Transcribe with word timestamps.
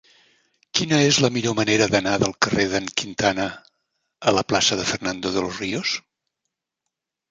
Quina 0.77 1.01
és 1.09 1.19
la 1.25 1.29
millor 1.35 1.55
manera 1.59 1.89
d'anar 1.91 2.15
del 2.25 2.33
carrer 2.47 2.67
d'en 2.73 2.89
Quintana 3.03 3.47
a 4.33 4.37
la 4.41 4.49
plaça 4.51 4.83
de 4.83 4.91
Fernando 4.93 5.39
de 5.41 5.49
los 5.49 5.65
Ríos? 5.65 5.99